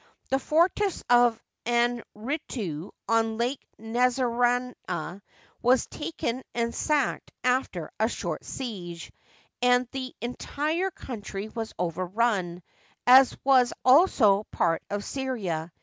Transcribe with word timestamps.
The 0.31 0.39
fortress 0.39 1.03
of 1.11 1.39
Anretu, 1.67 2.89
on 3.07 3.37
Lake 3.37 3.63
Nesruna, 3.79 5.21
was 5.61 5.85
taken 5.85 6.41
and 6.55 6.73
sacked 6.73 7.31
after 7.43 7.91
a 7.99 8.09
short 8.09 8.43
siege, 8.43 9.11
and 9.61 9.87
the 9.91 10.15
entire 10.19 10.89
country 10.89 11.49
was 11.49 11.75
overrun, 11.77 12.63
as 13.05 13.37
was 13.43 13.73
also 13.85 14.45
part 14.51 14.81
of 14.89 15.05
Syria. 15.05 15.71